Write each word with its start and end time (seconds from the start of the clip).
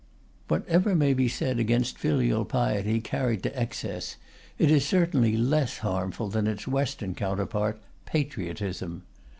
Whatever 0.47 0.95
may 0.95 1.13
be 1.13 1.27
said 1.27 1.59
against 1.59 1.95
filial 1.99 2.43
piety 2.43 2.99
carried 3.01 3.43
to 3.43 3.55
excess, 3.55 4.15
it 4.57 4.71
is 4.71 4.83
certainly 4.83 5.37
less 5.37 5.77
harmful 5.85 6.27
than 6.27 6.47
its 6.47 6.67
Western 6.67 7.13
counterpart, 7.13 7.79
patriotism. 8.05 9.03